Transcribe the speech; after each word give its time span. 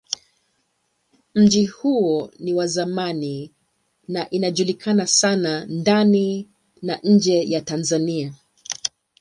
Mji 1.35 1.65
huo 1.65 2.31
ni 2.39 2.53
wa 2.53 2.67
zamani 2.67 3.51
na 4.07 4.29
ilijulikana 4.29 5.07
sana 5.07 5.65
ndani 5.65 6.49
na 6.81 6.99
nje 7.03 7.49
ya 7.49 7.61
Tanzania. 7.61 8.33